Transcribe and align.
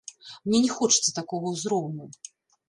Мне 0.47 0.61
не 0.63 0.71
хочацца 0.77 1.13
такога 1.19 1.53
ўзроўню. 1.53 2.09